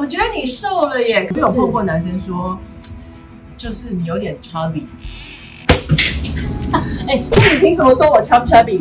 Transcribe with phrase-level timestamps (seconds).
[0.00, 1.28] 我觉得你瘦了耶。
[1.34, 2.58] 我有碰过男生说，
[3.54, 4.84] 就是你有点 chubby。
[7.06, 8.80] 哎，那你凭什么说我 chub chubby？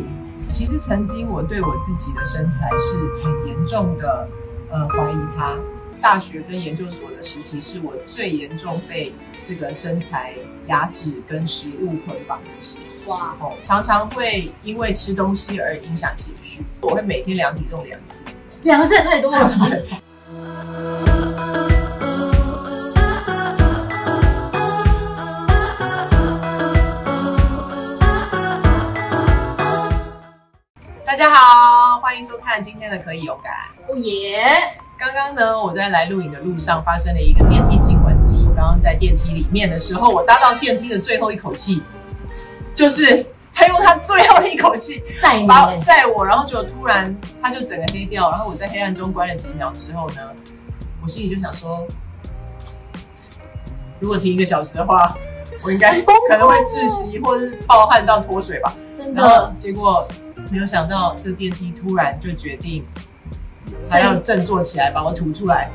[0.49, 4.29] 其实曾经我对我自己的身材是很严重的
[4.71, 5.57] 呃怀疑它。
[6.01, 9.13] 大学跟研究所的时期是我最严重被
[9.43, 10.33] 这个身材、
[10.67, 12.77] 压制跟食物捆绑的时
[13.07, 16.63] 哇候，常常会因为吃东西而影响情绪。
[16.79, 18.23] 我会每天量体重两次。
[18.63, 19.51] 两个字也太多了。
[32.49, 33.53] 看今天的可以有感。
[33.85, 34.43] 不也？
[34.97, 38.43] 刚刚呢，我在来录影的路上发生了一个电梯惊魂记。
[38.49, 41.83] 我刚刚在电梯里面的时候，我搭到电梯的最后一口气，
[42.73, 50.33] 就是他用他最后一口气载把我载我，然后就突然他就整个黑掉，然后我在黑暗中关了几秒之后呢，
[51.03, 51.85] 我心里就想说，
[53.99, 55.15] 如果停一个小时的话，
[55.61, 58.73] 我应该可能会窒息或者是暴汗到脱水吧。
[58.97, 60.05] 真的结果
[60.49, 62.83] 没有想到，这电梯突然就决定，
[63.89, 65.69] 还要振作起来把我吐出来。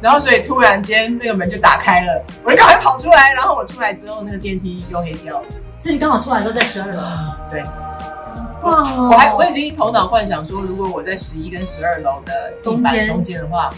[0.00, 3.32] 然后所以突然间那个门就打开了，我就赶快跑出来。
[3.32, 5.46] 然后我出来之后，那个电梯又黑掉了。
[5.78, 7.02] 所以你刚好出来都在十二楼。
[7.50, 7.62] 对，
[8.62, 13.72] 哇哦我还我已经头脑幻想说，如果我在十一跟十二楼的地板中间中间的话，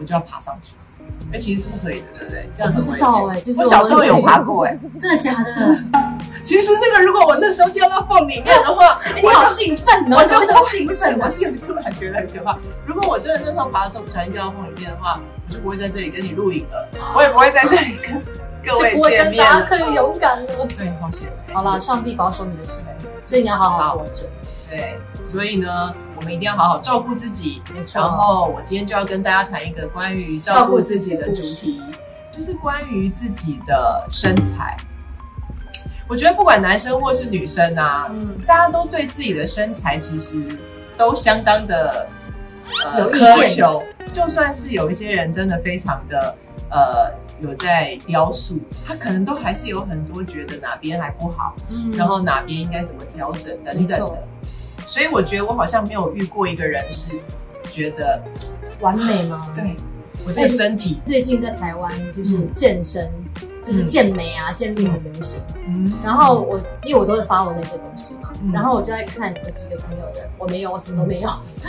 [0.00, 0.74] 我就要爬上去。
[1.32, 2.48] 哎，其实是不可以的，对不对？
[2.54, 4.78] 这样子不知道哎，其实我小时候有爬过哎。
[5.00, 5.78] 真的假的？
[6.44, 10.18] 其实那个如果我那时候掉到缝里面的话， 哎你好兴奋哦！
[10.18, 11.18] 我就怎么这么兴奋？
[11.20, 12.56] 我是有突然觉得很可怕。
[12.86, 18.22] 如果我真的那时候爬的时候不小心掉到缝里面的话，我就不会在这里跟你录影了，我也不会在这里跟
[18.64, 19.66] 各位见面了。
[19.68, 20.46] 可以勇敢了。
[20.78, 21.28] 对，好险。
[21.52, 22.84] 好了，上帝保守你的心，
[23.24, 24.22] 所以你要好好活着。
[24.70, 27.62] 对，所以呢，我们一定要好好照顾自己。
[27.74, 31.80] 没错然后我今天就要跟大家谈一个关于照顾自己的主题，
[32.36, 34.76] 就是关于自己的身材。
[36.08, 40.46] 我觉得不管男生或是女生啊，嗯，大家都对自己的身材其实
[40.96, 42.08] 都相当的
[42.84, 43.82] 呃苛求，
[44.12, 46.36] 就算是有一些人真的非常的
[46.70, 54.22] 呃有在雕塑，他可能都还是有很多觉得哪边还不好，嗯然后哪边应该怎么调整等等的。
[54.86, 57.08] 所以我觉得我好像没有遇过一个人是
[57.68, 58.22] 觉得
[58.80, 59.52] 完美吗？
[59.54, 59.76] 对
[60.24, 63.10] 我这个身体，最近在台湾就是健身，
[63.62, 65.40] 就是健美啊、健力很流行。
[65.66, 71.28] 嗯，然后我因为我都会发我那些东西嘛，嗯然后我就在看我几个朋友的，我没有，我什么都没有。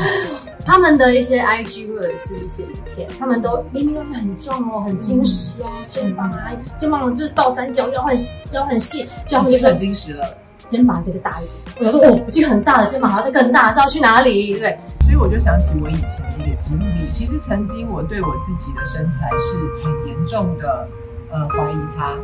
[0.66, 8.16] 他们的一些 IG 或者是一些影片，他们都明明很壮哦，很精实哦，肩膀啊，肩膀就是倒三角，腰很
[8.54, 10.38] 腰很细，就他们就说很精实了。
[10.68, 11.54] 肩膀可以再大一点。
[11.80, 14.58] 我想说，哦，已经很大了，肩膀还要再更大，是要去哪里？
[14.58, 14.78] 对？
[15.02, 20.88] 所以我就想起我以前的一个经历，其实曾经我对我自己的身材是很严重的
[21.32, 22.18] 呃怀疑它。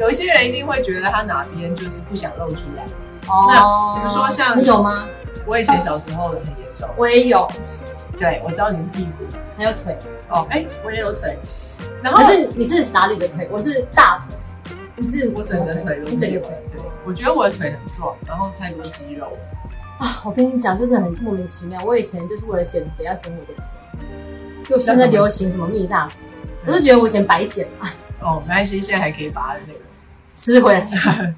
[0.00, 2.84] 有一些人一定会觉得他哪边就是不想露出来。
[3.28, 5.06] 哦那比如说像你有吗？
[5.46, 7.48] 我以前小时候很严重，我也有，
[8.18, 9.24] 对我知道你是屁股
[9.56, 9.96] 还有腿。
[10.28, 11.38] 哦，哎，我也有腿，
[12.02, 13.48] 然后可是你是哪里的腿？
[13.52, 16.50] 我是大腿，你是我整个腿都是整个腿。
[17.04, 19.26] 对，我觉得我的腿很壮，然后太多肌肉。
[19.98, 20.22] 啊！
[20.24, 21.82] 我跟你讲，真的很莫名其妙。
[21.84, 23.64] 我以前就是为了减肥要减我的腿，
[24.64, 26.16] 就现在流行什么蜜大腿，
[26.66, 27.88] 我就觉得我以前白减嘛，
[28.20, 29.78] 哦，没关系，现在还可以把那个。
[30.34, 30.88] 吃回来。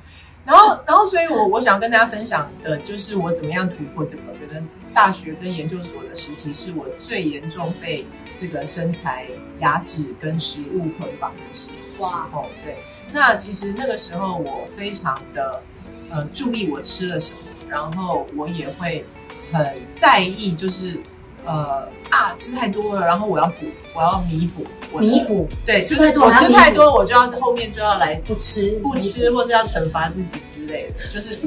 [0.47, 4.23] 然后，然后，所以我我想跟大家分享的就是我怎么样突破这个。
[4.29, 4.63] 我觉得
[4.97, 9.27] 大学跟研究所的时期是我最严重被这个身材
[9.61, 12.47] 牙齿跟食物捆绑的时时候。
[12.65, 12.79] 对，
[13.13, 15.63] 那其实那个时候我非常的
[16.11, 19.05] 呃注意我吃了什么，然后我也会
[19.53, 20.99] 很在意，就是
[21.47, 25.49] 呃啊吃太多了，然后我要补，我要弥补我弥补？
[25.65, 26.53] 对，吃太多还要弥补？
[26.53, 31.47] 吃太多，我就要后面就要来不吃不吃，或是要惩罚自己之类的，就是。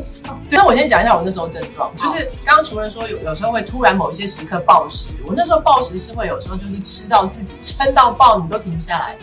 [0.49, 9.17] 对，那我先讲一下我那时候症状，就是刚刚除了说有有时候会突然某一些时刻暴食，我那时候暴食是会有时候就是吃到自己撑到爆，你都停不下来，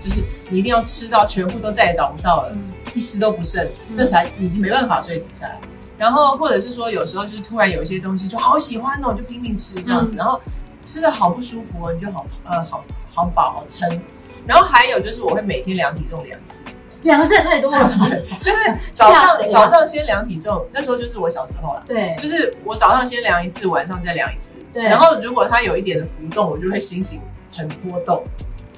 [0.00, 2.64] 就是你一定要吃到全部都再也找不到了，嗯。
[2.92, 3.96] 一丝都不剩，嗯。
[3.96, 5.60] 这才你没办法，所以停下来。
[6.00, 10.40] 然后或者是说有时候就是突然有一些东西就好喜欢哦，就拼命吃这样子，嗯然后
[10.82, 12.82] 吃的好不舒服哦，你就好呃好
[13.12, 13.86] 好饱好撑。
[14.46, 16.62] 然后还有就是我会每天量体重两次。
[17.02, 17.90] 两个字也太多了。
[18.40, 24.54] 就是早上早上先量体重，那时候就是我小时候了，对就是我早上先量一次，晚上再量一次。
[24.72, 27.20] 对然后如果它有一点的浮动，我就会心情
[27.54, 28.22] 很波动。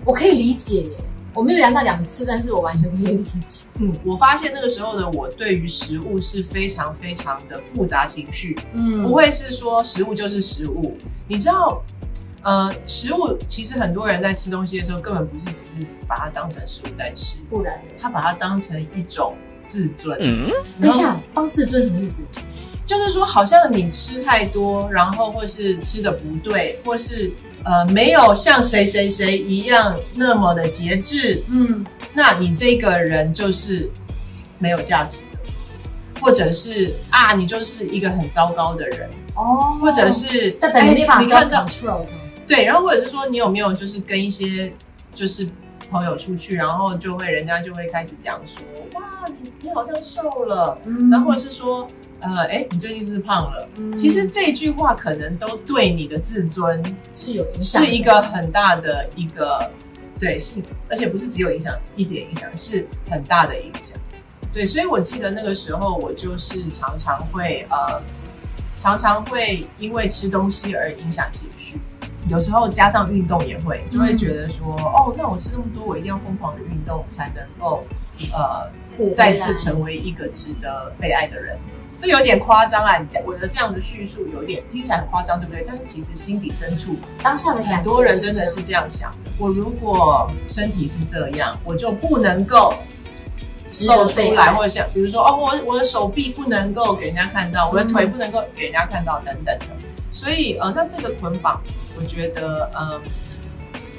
[0.04, 0.96] 我可以理解耶。
[1.34, 3.64] 我没有量到两次，但是我完全可以理解。
[3.80, 10.96] 嗯，我发现那个时候的我对于食物是非常非常的复杂情绪，嗯不会是说食物就是食物。
[11.26, 11.82] 你知道，
[12.42, 17.92] 呃，食物其实很多人在吃东西的时候，根本不是只是把它当成食物在吃，不然呢？
[17.98, 19.34] 他把它当成一种
[19.66, 20.18] 自尊。
[20.20, 20.50] 嗯
[20.80, 22.22] 等一下，当自尊什么意思？
[22.84, 27.32] 就是说，好像你吃太多，然后或是吃的不对，或是
[27.64, 33.90] 呃没有像谁谁谁一样那么的节制，嗯，那你这个人就是
[34.58, 35.38] 没有价值的，
[36.20, 41.66] 或者是啊，你就是一个很糟糕的人，哦，或者是哎你看到
[42.46, 44.72] 对，然后或者是说你有没有就是跟一些
[45.14, 45.48] 就是
[45.90, 48.62] 朋友出去，然后就会人家就会开始讲说，
[48.94, 51.08] 哇，你你好像瘦了，嗯。
[51.10, 51.86] 然后或者是说，
[52.22, 53.68] 呃，哎，你最近是不是胖了？
[53.76, 56.80] 嗯其实这句话可能都对你的自尊
[57.16, 59.68] 是有影响，是一个很大的一个，
[60.20, 63.98] 对，是，而且不是只有影响一点影响，是很大的影响。
[64.52, 68.00] 对，所以我记得那个时候，我就是常常会呃，
[68.78, 71.80] 常常会因为吃东西而影响情绪，
[72.28, 77.82] 有时候加上运动也会，就会觉得说，哦，那我吃这么多，我一定要疯狂的运动才能够
[78.32, 78.70] 呃
[79.12, 81.58] 再次成为一个值得被爱的人。
[82.02, 82.98] 这有点夸张啊！
[82.98, 85.64] 你讲我的这样的叙述有点听起来很夸张，对不对？
[85.64, 89.14] 但是其实心底深处，当下的，很多人真的是这样想。
[89.38, 92.74] 我如果身体是这样，我就不能够
[93.86, 99.66] 露出来，或者像比如说哦，我我的手臂不能够给人家看到，我的腿不能够给人家看到，等等的。
[100.10, 101.62] 所以呃，那这个捆绑，
[101.96, 103.00] 我觉得呃，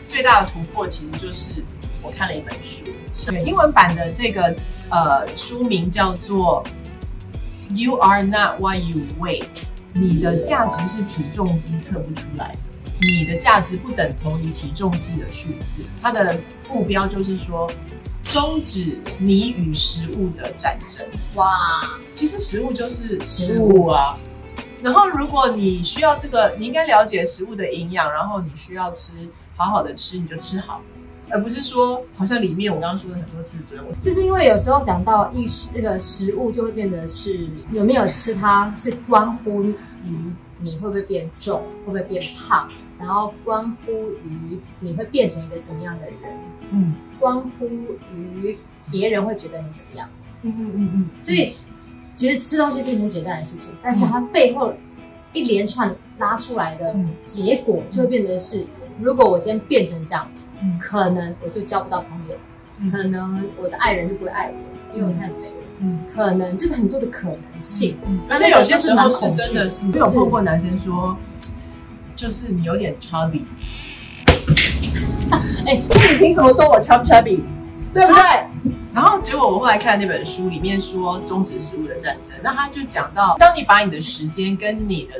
[0.09, 1.53] 最大的突破其实就是
[2.01, 2.88] 我看了一本书，
[3.27, 4.53] 对，英文版的这个
[4.89, 6.61] 呃书名叫做
[7.69, 9.42] 《You Are Not What You Weigh》，
[9.94, 12.57] 你的价值是体重机测不出来的。
[13.01, 17.69] 你的价值不等同于体重计的数字，它的副标就是说，
[18.24, 21.06] 终止你与食物的战争。
[21.36, 24.18] 哇，其实食物就是食物啊。
[24.81, 29.13] 然后，如果你需要这个，你应该了解食物的营养，然后你需要吃，
[29.56, 30.81] 好好的吃，你就吃好，
[31.33, 33.83] 而不是说好像里面我刚刚说的很多自尊。
[34.01, 39.74] 就是因为有时候讲到意识那个食物，就会变得是有没有吃它，是关乎于
[40.59, 42.69] 你会不会变重，会不会变胖，
[43.00, 46.15] 然后关乎于你会变成一个怎么样的人，
[46.71, 47.65] 嗯关乎
[48.15, 48.57] 于
[48.91, 50.07] 别人会觉得你怎么样。
[50.44, 51.56] 嗯嗯嗯嗯，所以
[52.13, 54.74] 其实吃东西是一件很简单的事情，但是它背后
[55.33, 58.65] 一连串拉出来的嗯结果，就会变成是，
[59.01, 60.29] 如果我今天变成这样，
[60.63, 60.80] 嗯。
[60.80, 62.36] 可能我就交不到朋友，
[62.80, 62.89] 嗯。
[62.89, 65.54] 可能我的爱人就不会爱我，因为我太肥了。
[65.80, 66.00] 嗯。
[66.13, 67.98] 可能就是很多的可能性。
[68.07, 69.69] 嗯，而且有些时候是真的。
[69.69, 71.15] 是，你有碰过男生说，
[72.15, 73.42] 就是你有点 chubby，
[75.65, 77.42] 哎、那你凭什么说我 chub chubby，
[77.94, 78.74] 对不对？
[78.94, 85.15] 然后结果我后来看那本书里面说终止食物的战争，那他就讲到，当你把你的时间跟你的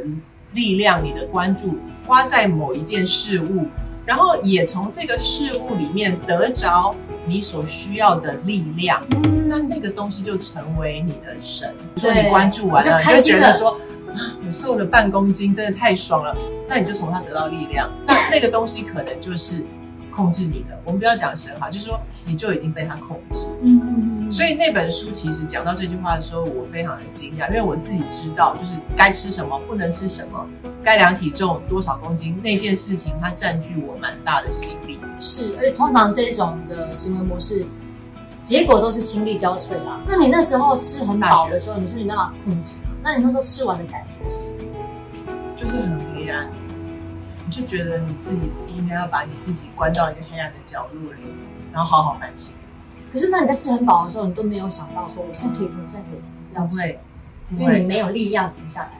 [0.54, 3.66] 力量、你的关注花在某一件事物，
[4.06, 6.96] 然后也从这个事物里面得着
[7.26, 9.48] 你所需要的力量，嗯。
[9.48, 11.76] 那那个东西就成为你的神。
[11.98, 13.72] 说你关注完了，就你就觉得说
[14.16, 16.36] 啊， 我瘦了半公斤，真的太爽了。
[16.68, 19.64] 那你就从它得到力量，那那个东西可能就是
[20.16, 20.80] 控制你的。
[20.86, 23.46] 我们不要讲神哈，就是说你就已经被他控制。
[23.62, 23.82] 嗯
[24.22, 30.46] 嗯，所以那本书其实讲到这句话的时候，我非常的惊讶，因为我自己知道，就是该吃什么，不能吃什么，
[30.84, 35.00] 该量体重多少公斤那件事情，它占据我蛮大的心力。
[35.20, 37.66] 是，而且通常这种的行为模式，
[38.42, 40.02] 结果都是心力交瘁啦。
[40.06, 44.58] 那你那时候吃很饱的时候，你说你没办法控制，那你那时候吃完的感觉是什么？
[45.56, 46.63] 就是很黑暗，你
[47.54, 51.20] 就觉得你自己应该要把你自己关到一个黑暗的角落里，
[51.72, 52.56] 然后好好反省。
[53.12, 56.76] 可是那你在吃很饱的时候，你都没有想到说我现在可以停，我现在可以停，不要吃，
[57.50, 58.92] 不会，因为你，没有力量停下来，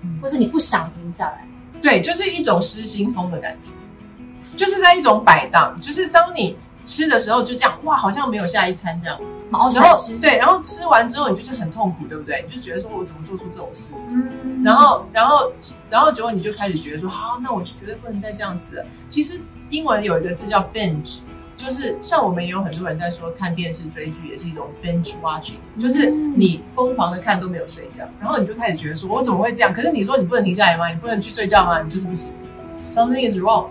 [0.00, 1.46] 嗯或是你不想停下来。
[1.82, 9.18] 对，就是一种失心疯的感觉，就是在一种摆荡，就是当你吃的时候就这样，哇，好像没有下一餐这样，
[9.50, 12.44] 毛然后吃，对，然后吃完之后你就是很痛苦，对不对？
[12.48, 13.94] 你就觉得说我怎么做出这种事？
[14.10, 15.52] 嗯然后，然后，
[15.90, 18.84] 然后结果你就开始觉得说，好，那我就绝对不能再这样子了。
[19.08, 21.18] 其实英文有一个字叫 binge，
[21.56, 29.72] 就是像我们也有很多人在说看电视追剧也是一种 binge watching，就是你疯狂的看都没有睡觉，然后你就开始觉得说，我怎么会这样？
[29.72, 30.88] 可是你说你不能停下来吗？
[30.88, 31.82] 你不能去睡觉吗？
[31.82, 32.32] 你就是不行
[32.76, 33.66] ，something is wrong，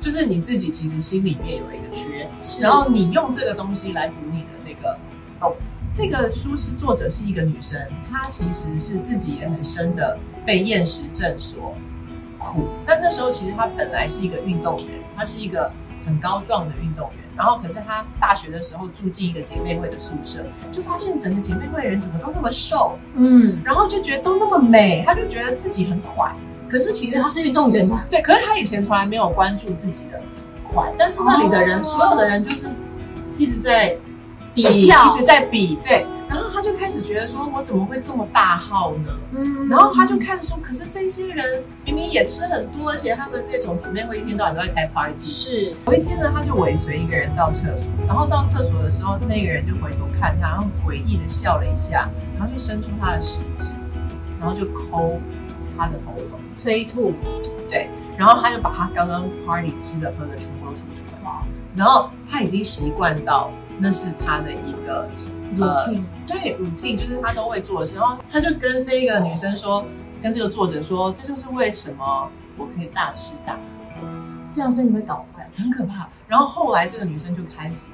[0.00, 2.28] 就是你自己其实心里面有一个缺，
[2.60, 4.98] 然后你用这个东西来补你的那个
[5.38, 5.54] 洞。
[5.94, 7.78] 这个书是作者是一个女生，
[8.10, 10.16] 她其实是自己也很深的
[10.46, 11.74] 被厌食症所
[12.38, 12.68] 苦。
[12.86, 15.70] 但那时候其实她本来是一个运动员，她是一个
[16.06, 17.18] 很高壮的运动员。
[17.36, 26.32] 然后可是她大学的时候住进一个姐妹会的宿舍，就发现整个姐妹会的人怎么都那么瘦，嗯，然后就觉得都那么美，她就觉得自己很快。
[26.70, 30.20] 可是其实他是运动员嘛，对，可是他以前从来没有关注自己的。
[30.72, 32.68] 快，但是那里的人，哦所有的人就是
[33.36, 33.96] 一直在
[34.54, 35.16] 比较。
[35.16, 39.12] 一直在比，对，然后他就开始觉得说，我怎么会这么大号呢？
[39.32, 39.68] 嗯。
[39.68, 45.18] 然后他就看说，可是这些人明明也吃很多，而且他们那种姐妹会一天到晚都在开 party。
[45.18, 45.74] 是。
[45.86, 52.08] 有一天呢，他就尾随一个人到厕所，然后到厕所的时候，那个人就回头看他，然后诡异的笑了一下，
[52.38, 53.72] 然后就伸出他的食指，
[54.38, 55.18] 然后就抠
[55.80, 56.38] 他的喉咙。
[56.58, 57.14] 催吐，
[57.70, 61.30] 对然后他就把他刚刚 party 吃的喝的全部都吐出来，
[61.74, 65.08] 然后他已经习惯到那是他的一个
[66.26, 67.96] 对 routine，就是他都会做的事。
[67.96, 69.86] 然后他就跟那个女生说，
[70.22, 73.54] 跟这个作者说，这就是为什么我可以大吃大
[73.98, 74.06] 喝，
[74.52, 75.48] 这样身体会搞坏。
[75.56, 76.06] 很可怕。
[76.28, 77.86] 然后后来这个女生就开始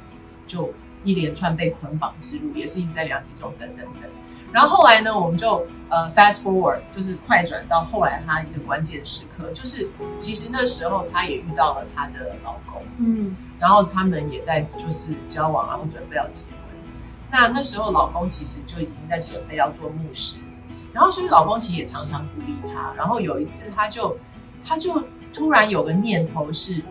[0.44, 0.74] 就
[1.04, 4.10] 一连串被捆绑之路，也是一直在量体重等等等。
[4.56, 9.86] 然后后来呢，我们就呃 fast forward，就是快转到后来她一个关键时刻，就是
[10.16, 16.54] 其实那时候她也遇到了她的老公，嗯，然后他们也在就是交往，然后准备要结婚。
[17.30, 20.38] 那那时候老公其实就已经在准备要做牧师，
[20.90, 22.94] 然后所以老公其实也常常鼓励她。
[22.96, 24.16] 然后有一次他就
[24.64, 26.82] 他就突然有个念头是，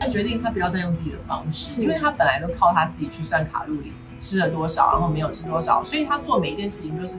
[0.00, 7.16] 他决定他不要再用自己的方式，因为他本来都靠他自己去算卡路里，吃了多少，然后没有吃多少，所以他做每一件事情都是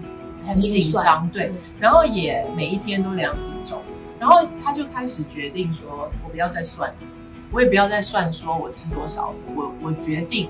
[0.48, 1.48] 很紧张，对。
[1.48, 1.56] 嗯。
[1.80, 3.82] 然后也每一天都量体重，
[4.20, 6.94] 然后他就开始决定说，我不要再算，
[7.52, 10.50] 我也不要再算说我吃多少，我我决定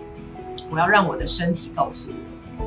[0.69, 2.09] 我要让我的身体告诉
[2.59, 2.65] 我，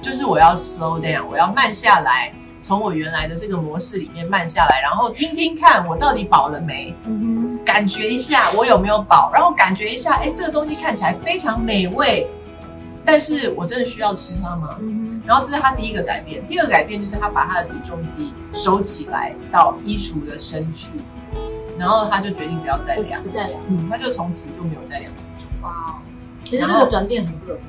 [0.00, 12.28] 就是我要 slow down，我要慢下来，从我原来的这个模式里面慢下来，然后听听看我到底饱了没，嗯感觉一下我有没有饱，然后感觉一下，哎，这个东西看起来非常美味，
[13.06, 14.76] 但是我真的需要吃它吗
[15.24, 20.98] 然后这是他第一个改变，第二个改变就是他把他的体重机收起来到衣橱的深处，
[21.78, 23.60] 然后他就决定不要再，量不，再量。
[23.68, 25.48] 嗯，他就从此就没有再量体重。
[25.62, 25.94] 哇哦，
[26.44, 27.60] 其实这个转变很不容易。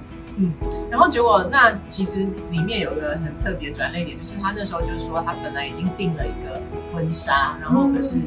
[0.91, 6.61] 然后结果那其实里面有个很特别转捩点，就是他那时候就是说他本来已经订了一个
[6.93, 8.17] 婚纱，然后可是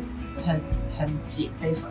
[0.44, 0.60] 很
[0.98, 1.88] 很紧，非常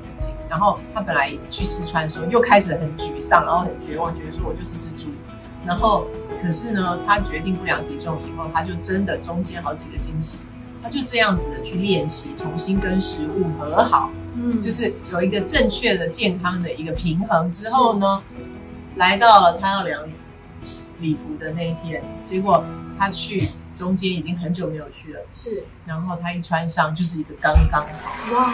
[0.50, 5.10] 然后他本来去试穿的时候又开始很沮丧，然后很绝望，觉得说我就是蜘蛛。
[5.66, 6.08] 然后
[6.42, 10.38] 可是呢，他决定不量体重以后，他就真的中间好几个星期，
[10.82, 14.10] 他就这样子的去练习，重新跟食物和好。
[14.36, 18.24] 嗯，就是有一个正确的健康的一个平衡之后呢，
[18.96, 20.02] 来到了他要量
[21.00, 22.64] 礼服的那一天，结果
[22.98, 28.54] 他去中间已经很久没有去了，是然后他一穿上就是一个刚刚好，哇，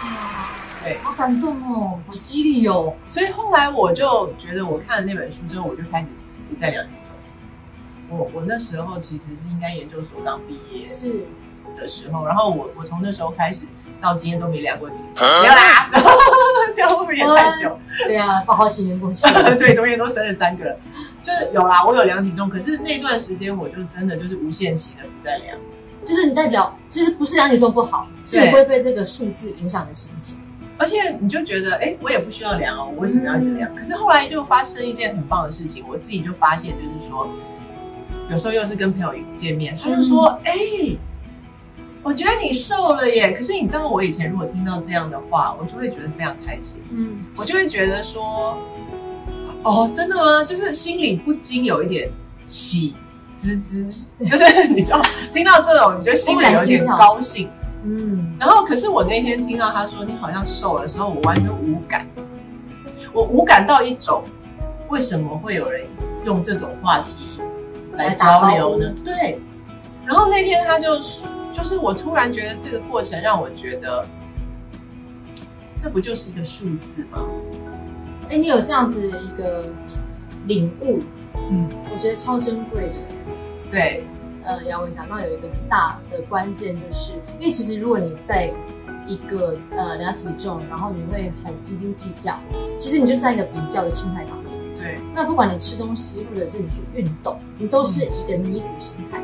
[0.85, 2.93] 对，好感动哦，好激励哦。
[3.07, 6.07] 所以后来我就觉得我看了那本书之后，我就开始
[6.47, 8.17] 不再量体重。
[8.17, 11.25] 我我那时候其实是应该研究所刚毕业是，
[11.75, 13.65] 的时候，然后我我从那时候开始
[13.99, 16.11] 到今天都没量过体重，没有啦，然 后
[16.75, 17.79] 这样会不会也太久？
[18.05, 19.55] 对啊，把好几年过去了。
[19.57, 20.77] 对，中间都生了三个了，
[21.23, 25.57] 就是有啦，我有量体重，可是那段时间我就真的就是无限期的不再量。
[26.05, 30.37] 就是你代表，其实不是量体重不好，是你不会被这个数字影响你的心情。
[30.77, 33.73] 而且你就觉得，哎，我也不需要量哦，我为什么要一直量？
[33.73, 37.29] 可是后来就发生一件很棒的事情，我自己就发现，就是说，
[38.29, 40.53] 有时候又是跟朋友见面，他就说，哎、
[42.03, 43.31] 我觉得你瘦了耶。
[43.31, 48.57] 可是你知道，我以前如果听到这样的话，我就会觉得非常开心，嗯，我就会觉得说，
[49.63, 50.43] 哦，真的吗？
[50.43, 52.09] 就是心里不禁有一点
[52.47, 52.95] 喜
[53.37, 53.89] 滋滋，
[54.25, 55.01] 就是你知道，
[55.33, 57.49] 听到这种，你就心里有点高兴。
[57.87, 62.07] 嗯，然后，可是我那天听到他说你好像瘦了的时候，我完全无感，
[63.13, 64.23] 我无感到一种
[64.89, 65.85] 为什么会有人
[66.25, 67.39] 用这种话题
[67.93, 68.91] 来交流呢？
[69.03, 69.39] 对。
[70.03, 70.97] 然后那天他就
[71.51, 74.03] 就是我突然觉得这个过程让我觉得，
[75.83, 77.21] 那不就是一个数字吗？
[78.29, 79.65] 哎，你有这样子的一个
[80.47, 80.99] 领悟，
[81.51, 82.97] 嗯，我觉得超珍贵的。
[83.69, 84.03] 对，
[84.45, 88.51] 呃，杨文讲到有一个很大的关键，就是因为其实如果你在
[89.05, 92.37] 一个呃量体重，然后你会很斤斤计较，
[92.79, 94.59] 其实你就是在一个比较的心态当中。
[94.75, 99.21] 对，那不管你吃东西，或者是你去运动，你都是一个弥补心态。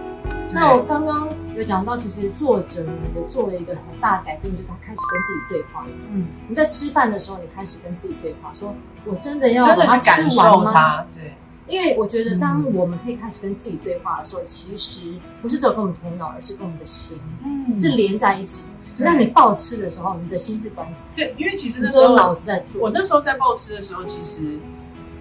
[0.54, 5.86] 那我刚刚有讲到，其实作者呢有做了一个很大的改变，就是他开始跟自己对话。
[6.12, 8.76] 嗯，你在吃饭的时候，你开始跟自己对话，说
[9.06, 11.06] 我真的要把它吃完吗？
[11.16, 11.34] 对，
[11.72, 18.70] 因为我觉得，当我们可以开始跟自己对话的时候，其实不是只有跟我们头脑，而是跟我们的心嗯是连在一起的。
[18.98, 22.82] 可是当你暴吃的时候，你的心是关起，对，因为其实那时候脑子在做。
[22.82, 24.60] 我那时候在暴吃的时候，其实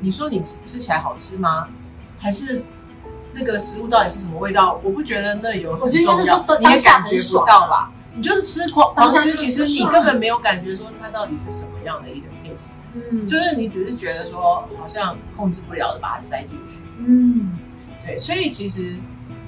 [0.00, 1.68] 你说你吃吃起来好吃吗？
[2.18, 2.62] 还是
[3.32, 4.80] 那个食物到底是什么味道？
[4.82, 7.92] 我不觉得那有很我觉得是说，你也感觉不到吧？
[8.12, 12.26] 你就是吃狂狂吃，其实你根本没有感觉说它到底是什么样的一个
[12.56, 16.84] taste，嗯，就是你只是觉得说好像控制不了的把它塞进去。
[16.98, 17.56] 嗯，
[18.04, 18.96] 对，所以其实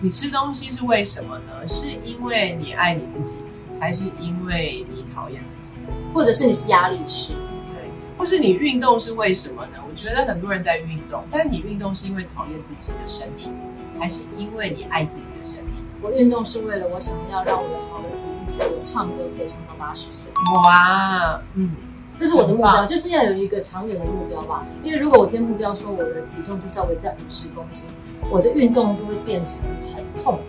[0.00, 1.66] 你吃东西是为什么呢？
[1.68, 3.34] 是因为你爱你自己，
[3.80, 5.72] 还是因为你讨厌自己？
[6.14, 9.78] 或者是你是压力吃，对，或是你运动是为什么呢？
[9.88, 13.50] 我觉得很多人在运动，但你运动是因为讨厌自己的身体，
[13.98, 15.82] 还是因为你爱自己的身体？
[16.00, 20.26] 我运动是为了我想要让我有好的体力，所以我唱歌可以唱到八十岁。
[20.54, 21.70] 哇，嗯，
[22.18, 24.64] 这是我的目标，就是要有一个长远的目标吧。
[24.82, 27.88] 因为如果我今天目标说我的体重就是要维在五十公斤，
[28.30, 29.58] 我的运动就会变成
[29.94, 30.42] 很痛苦。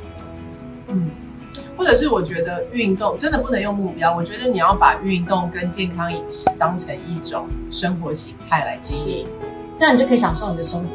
[0.90, 1.10] 嗯，
[1.76, 9.26] 或者是我觉得运动真的不能用目标，我觉得你要把运动跟健康饮食当成一种生活形态来经营。
[9.76, 10.88] 这样你就可以享受你的生活，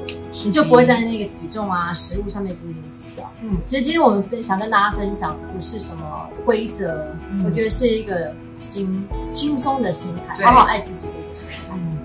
[0.45, 3.29] 你就不会在那个体重啊、食物上面斤斤计较。
[3.43, 11.75] 嗯其实今天我们分想跟大家分享，不是什么规则，嗯我觉得是一个心轻松的心态，对好好爱自己的一个心态。
[11.75, 11.99] 嗯，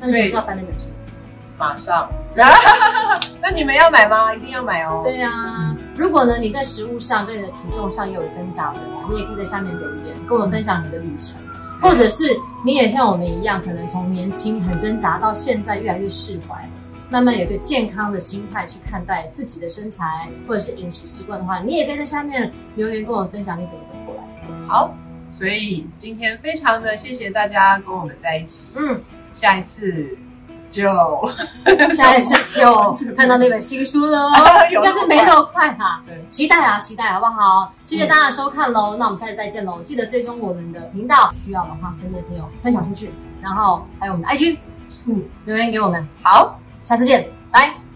[0.00, 0.86] 那你什么时候要翻那本书？
[1.58, 2.10] 马上。
[3.42, 4.34] 那你们要买吗？
[4.34, 5.02] 一定要买哦。
[5.04, 5.30] 对呀、
[5.96, 11.36] 如果呢你在食物上跟你的体重上也有挣扎的呢，你也可以在下面留言，跟我们分享你的旅程，
[11.82, 16.66] 或者是你也像我们一样，可能从年轻很挣扎到现在越来越释怀。
[17.12, 24.22] 慢慢有一个健康的心态去看待自己的身材或者是饮食习惯的话，你也可以在下面留言跟我们分享你怎么走过来。
[24.68, 24.94] 好，
[25.30, 30.16] 所以今天非常的谢谢大家跟我们在一起，嗯，下一次
[30.68, 30.82] 就
[31.96, 34.28] 下一次就 看到那本新书喽，
[34.72, 36.16] 有应该是没那么快哈、对。
[36.28, 37.72] 期待啊，期待好不好？
[37.84, 39.80] 谢谢大家收看喽，那我们下次再见喽！
[39.82, 43.10] 记得追踪我们的频道，需要的话身边的朋友分享出去，
[43.42, 44.56] 然后还有我们的 IG，
[45.06, 46.58] 嗯，留言给我们，好。
[46.82, 47.89] 下次见，拜。